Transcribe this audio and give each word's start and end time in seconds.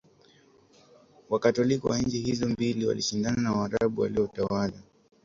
Wakatoliki 1.29 1.87
wa 1.87 1.97
nchi 1.99 2.19
hizo 2.19 2.45
mbili 2.47 2.85
walishindana 2.85 3.41
na 3.41 3.51
Waarabu 3.53 4.01
waliotawala 4.01 4.73